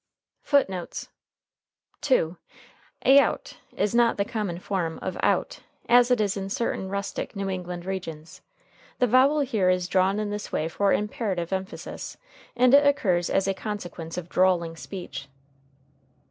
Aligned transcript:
FOOTNOTES: 0.41 1.09
[Footnote 2.01 2.01
2: 2.01 2.37
Aout 3.05 3.57
is 3.77 3.93
not 3.93 4.17
the 4.17 4.25
common 4.25 4.57
form 4.57 4.97
of 4.99 5.15
out, 5.21 5.59
as 5.87 6.09
it 6.09 6.19
is 6.19 6.35
in 6.35 6.49
certain 6.49 6.89
rustic 6.89 7.35
New 7.35 7.47
England 7.51 7.85
regions. 7.85 8.41
The 8.97 9.05
vowel 9.05 9.41
is 9.41 9.51
here 9.51 9.77
drawn 9.77 10.17
in 10.19 10.31
this 10.31 10.51
way 10.51 10.67
for 10.69 10.91
imperative 10.91 11.53
emphasis, 11.53 12.17
and 12.55 12.73
it 12.73 12.83
occurs 12.87 13.29
as 13.29 13.47
a 13.47 13.53
consequence 13.53 14.17
of 14.17 14.27
drawling 14.27 14.75
speech. 14.75 15.27